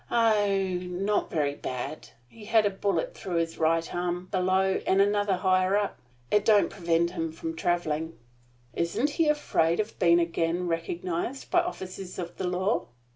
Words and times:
"Oh, 0.09 0.55
not 0.81 1.29
very 1.29 1.53
bad. 1.53 2.09
He 2.27 2.45
had 2.45 2.65
a 2.65 2.71
bullet 2.71 3.13
through 3.13 3.35
his 3.35 3.59
right 3.59 3.93
arm, 3.93 4.29
below, 4.31 4.81
and 4.87 4.99
another 4.99 5.35
higher 5.35 5.77
up. 5.77 5.99
It 6.31 6.43
don't 6.43 6.71
prevent 6.71 7.11
him 7.11 7.31
from 7.31 7.55
traveling." 7.55 8.17
"Isn't 8.73 9.11
he 9.11 9.27
afraid 9.27 9.79
of 9.79 9.99
being 9.99 10.19
again 10.19 10.67
recognized 10.67 11.51
by 11.51 11.59
officers 11.61 12.17
of 12.17 12.37
the 12.37 12.47
law?" 12.47 12.87